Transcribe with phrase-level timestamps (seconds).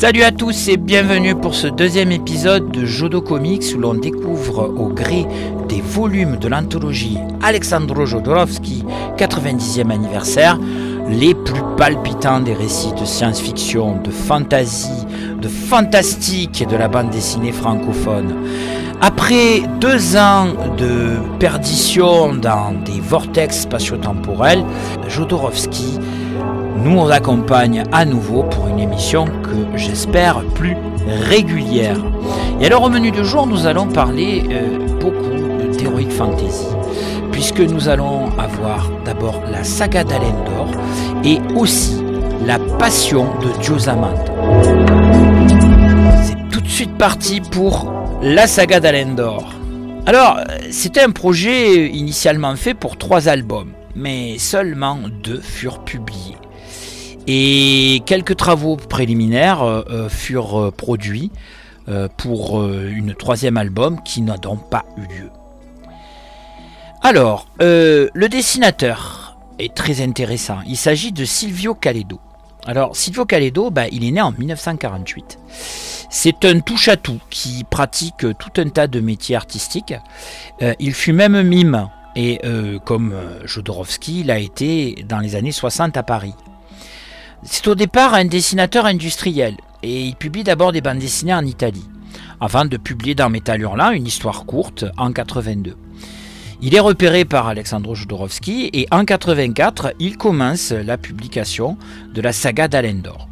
[0.00, 4.72] Salut à tous et bienvenue pour ce deuxième épisode de Jodo Comics où l'on découvre
[4.76, 5.26] au gré
[5.68, 8.82] des volumes de l'anthologie Alexandro Jodorowsky
[9.18, 10.58] 90e anniversaire
[11.08, 15.06] les plus palpitants des récits de science-fiction, de fantasy,
[15.40, 18.34] de fantastique de la bande dessinée francophone.
[19.02, 24.62] Après deux ans de perdition dans des vortex spatio-temporels,
[25.08, 25.98] Jodorowsky
[26.84, 31.96] nous accompagne à nouveau pour une émission que j'espère plus régulière.
[32.60, 36.66] Et alors au menu du jour, nous allons parler euh, beaucoup d'Heroic Fantasy,
[37.32, 40.68] puisque nous allons avoir d'abord la saga d'Alendor
[41.24, 42.04] et aussi
[42.44, 44.14] la passion de Diosamand.
[46.22, 49.54] C'est tout de suite parti pour la saga d'Alendor.
[50.04, 56.36] Alors, c'était un projet initialement fait pour trois albums, mais seulement deux furent publiés.
[57.26, 61.30] Et quelques travaux préliminaires euh, euh, furent euh, produits
[62.18, 65.30] pour une troisième album qui n'a donc pas eu lieu.
[67.02, 70.58] Alors, le dessinateur est très intéressant.
[70.68, 72.20] Il s'agit de Silvio Caledo.
[72.66, 75.38] Alors, Silvio Caledo, bah, il est né en 1948.
[76.10, 79.94] C'est un touche-à-tout qui pratique tout un tas de métiers artistiques.
[80.78, 82.40] il fut même mime, et
[82.84, 86.34] comme Jodorowsky, il a été dans les années 60 à Paris.
[87.42, 91.88] C'est au départ un dessinateur industriel et il publie d'abord des bandes dessinées en Italie,
[92.40, 95.76] avant de publier dans Metal Hurlant une histoire courte en 82.
[96.62, 101.78] Il est repéré par Alexandro Jodorowsky et en 84, il commence la publication
[102.12, 103.28] de la saga d'Alendor.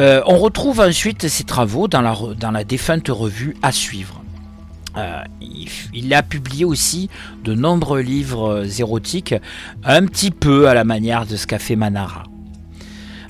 [0.00, 4.20] Euh, on retrouve ensuite ses travaux dans la, défunte revue À suivre.
[4.96, 7.08] Euh, il, il, a publié aussi
[7.44, 9.36] de nombreux livres érotiques,
[9.84, 12.24] un petit peu à la manière de ce qu'a fait Manara.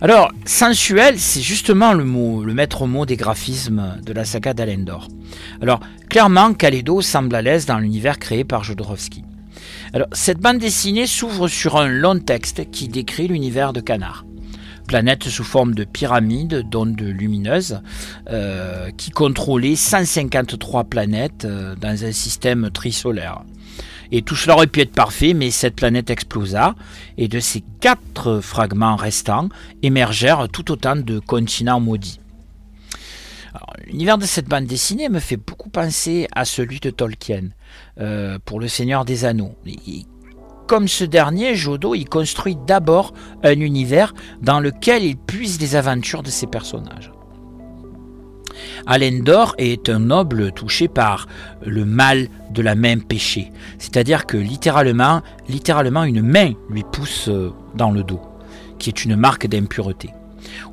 [0.05, 5.09] Alors, sensuel, c'est justement le maître mot des graphismes de la saga d'Alendor.
[5.63, 9.25] Alors, clairement, Kaledo semble à l'aise dans l'univers créé par Jodorowsky.
[9.95, 14.27] Alors, cette bande dessinée s'ouvre sur un long texte qui décrit l'univers de Canard.
[14.87, 17.81] Planète sous forme de pyramide d'ondes lumineuses
[18.29, 23.43] euh, qui contrôlait 153 planètes euh, dans un système trisolaire.
[24.13, 26.75] Et tout cela aurait pu être parfait, mais cette planète explosa,
[27.19, 29.49] et de ces quatre fragments restants
[29.83, 32.21] émergèrent tout autant de continents maudits.
[33.87, 37.51] L'univers de cette bande dessinée me fait beaucoup penser à celui de Tolkien,
[38.01, 39.55] euh, pour Le Seigneur des Anneaux.
[40.67, 46.23] comme ce dernier, Jodo y construit d'abord un univers dans lequel il puise les aventures
[46.23, 47.13] de ses personnages.
[48.87, 51.27] Alendor est un noble touché par
[51.65, 53.51] le mal de la même péché.
[53.79, 58.21] C'est-à-dire que littéralement, littéralement une main lui pousse euh, dans le dos,
[58.79, 60.11] qui est une marque d'impureté.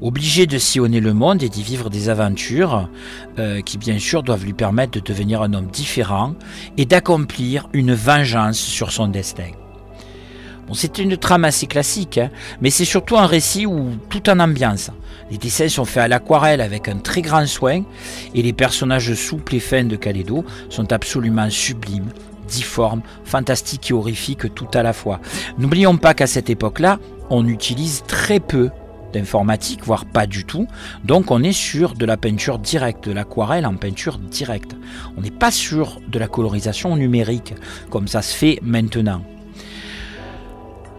[0.02, 2.90] Obligé de sillonner le monde et d'y vivre des aventures
[3.40, 6.36] euh, qui bien sûr doivent lui permettre de devenir un homme différent
[6.78, 9.52] et d'accomplir une vengeance sur son destin.
[10.74, 12.30] C'est une trame assez classique, hein,
[12.62, 14.92] mais c'est surtout un récit où tout en ambiance.
[15.30, 17.84] Les dessins sont faits à l'aquarelle avec un très grand soin
[18.36, 22.10] et les personnages souples et fins de Calédo sont absolument sublimes,
[22.48, 25.20] difformes, fantastiques et horrifiques tout à la fois.
[25.58, 27.00] N'oublions pas qu'à cette époque-là,
[27.30, 28.70] on utilise très peu
[29.14, 30.68] d'informatique, voire pas du tout.
[31.04, 34.76] Donc on est sur de la peinture directe, de l'aquarelle en peinture directe.
[35.18, 37.54] On n'est pas sur de la colorisation numérique,
[37.90, 39.22] comme ça se fait maintenant.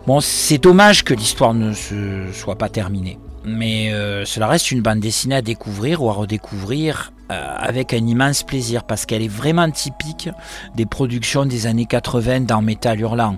[0.04, 3.20] Bon, c'est dommage que l'histoire ne se soit pas terminée.
[3.44, 8.04] Mais euh, cela reste une bande dessinée à découvrir ou à redécouvrir euh, avec un
[8.04, 10.28] immense plaisir parce qu'elle est vraiment typique
[10.74, 13.36] des productions des années 80 dans Metal Hurlant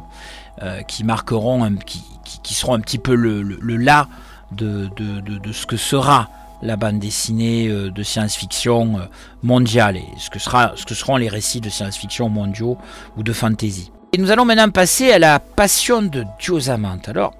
[0.62, 2.02] euh, qui marqueront, qui,
[2.42, 4.08] qui, seront un petit peu le, le, là
[4.52, 6.30] de, de, de, ce que sera
[6.62, 9.00] la bande dessinée de science-fiction
[9.42, 12.78] mondiale et ce que, sera, ce que seront les récits de science-fiction mondiaux
[13.18, 13.90] ou de fantasy.
[14.14, 17.08] Et nous allons maintenant passer à la passion de Diosamante.
[17.08, 17.34] Alors,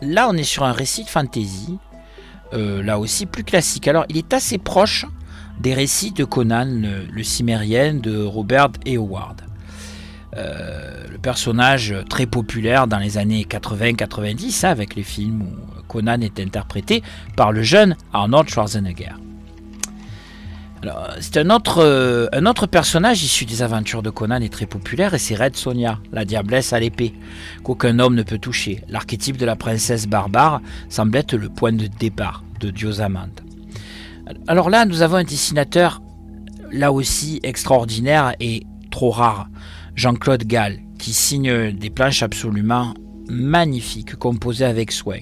[0.00, 1.78] Là, on est sur un récit de fantasy,
[2.54, 3.86] euh, là aussi plus classique.
[3.88, 5.04] Alors, il est assez proche
[5.60, 8.96] des récits de Conan, le, cimérien de Robert E.
[8.96, 9.42] Howard.
[10.34, 16.22] Euh, le personnage très populaire dans les années 80-90, hein, avec les films où Conan
[16.22, 17.02] est interprété
[17.36, 19.12] par le jeune Arnold Schwarzenegger.
[21.20, 25.14] C'est un autre, euh, un autre personnage issu des aventures de Conan et très populaire,
[25.14, 27.14] et c'est Red Sonia, la diablesse à l'épée,
[27.62, 28.82] qu'aucun homme ne peut toucher.
[28.88, 33.40] L'archétype de la princesse barbare semble être le point de départ de Diosamande.
[34.46, 36.02] Alors là, nous avons un dessinateur,
[36.72, 39.48] là aussi extraordinaire et trop rare,
[39.94, 42.94] Jean-Claude Gall, qui signe des planches absolument
[43.28, 45.18] magnifiques composées avec soin.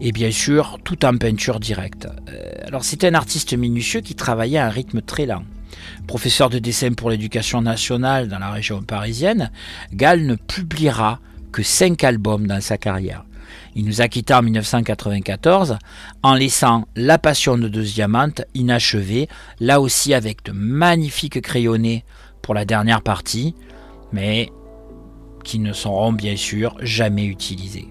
[0.00, 2.06] Et bien sûr, tout en peinture directe.
[2.28, 5.42] Euh, alors c'était un artiste minutieux qui travaillait à un rythme très lent.
[6.06, 9.50] Professeur de dessin pour l'éducation nationale dans la région parisienne,
[9.92, 11.20] Gall ne publiera
[11.52, 13.24] que cinq albums dans sa carrière.
[13.74, 15.78] Il nous a quittés en 1994
[16.22, 19.28] en laissant La Passion de deux diamantes inachevée,
[19.60, 22.04] là aussi avec de magnifiques crayonnés
[22.42, 23.54] pour la dernière partie,
[24.12, 24.50] mais
[25.44, 27.88] qui ne seront bien sûr jamais utilisés.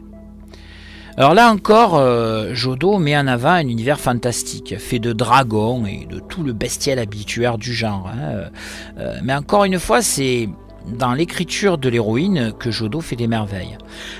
[1.17, 6.06] Alors là encore, euh, Jodo met en avant un univers fantastique, fait de dragons et
[6.09, 8.09] de tout le bestiel habituaire du genre.
[8.09, 8.50] Hein.
[8.97, 10.50] Euh, mais encore une fois, c'est
[10.97, 13.77] dans l'écriture de l'héroïne que Jodo fait des merveilles.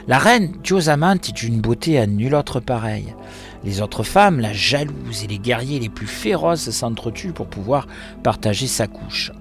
[0.08, 3.14] La reine Diosamante est d'une beauté à nulle autre pareille.
[3.66, 7.88] Les autres femmes, la jalouse et les guerriers les plus féroces s'entretuent pour pouvoir
[8.24, 9.34] partager sa couche.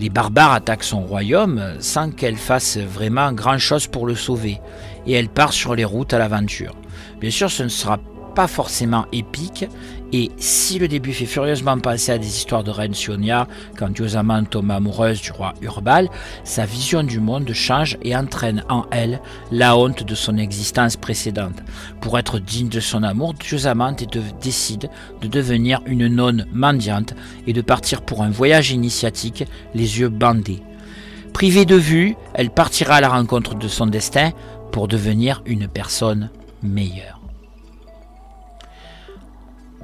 [0.00, 4.58] Les barbares attaquent son royaume sans qu'elle fasse vraiment grand-chose pour le sauver,
[5.06, 6.76] et elle part sur les routes à l'aventure.
[7.20, 7.98] Bien sûr, ce ne sera
[8.34, 9.66] pas forcément épique,
[10.12, 13.46] et si le début fait furieusement penser à des histoires de reine Sionia,
[13.78, 16.08] quand Diosamant tombe amoureuse du roi Urbal,
[16.44, 19.20] sa vision du monde change et entraîne en elle
[19.50, 21.62] la honte de son existence précédente.
[22.00, 23.94] Pour être digne de son amour, Diosamant
[24.42, 24.90] décide
[25.20, 27.14] de devenir une nonne mendiante
[27.46, 29.44] et de partir pour un voyage initiatique,
[29.74, 30.62] les yeux bandés.
[31.32, 34.32] Privée de vue, elle partira à la rencontre de son destin
[34.72, 36.30] pour devenir une personne
[36.62, 37.20] meilleure.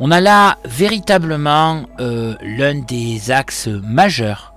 [0.00, 4.54] On a là véritablement euh, l'un des axes majeurs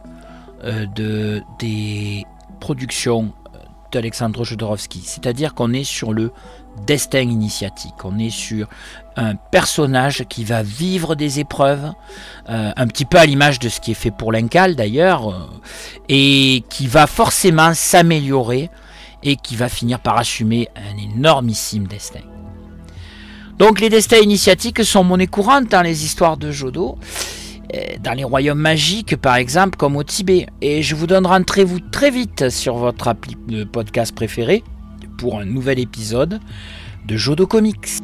[0.64, 2.26] euh, de, des
[2.60, 3.34] productions
[3.92, 5.02] d'Alexandre Jodorowsky.
[5.04, 6.32] C'est-à-dire qu'on est sur le
[6.86, 8.06] destin initiatique.
[8.06, 8.68] On est sur
[9.18, 11.92] un personnage qui va vivre des épreuves,
[12.50, 15.50] euh, un petit peu à l'image de ce qui est fait pour l'Incal d'ailleurs,
[16.08, 18.70] et qui va forcément s'améliorer
[19.24, 22.22] et qui va finir par assumer un énormissime destin.
[23.60, 26.98] Donc les destins initiatiques sont monnaie courante dans les histoires de Jodo,
[27.76, 30.48] euh, dans les royaumes magiques par exemple, comme au Tibet.
[30.62, 34.64] Et je vous donne rendez-vous très vite sur votre appli de podcast préféré
[35.18, 36.40] pour un nouvel épisode
[37.06, 38.02] de Jodo Comics.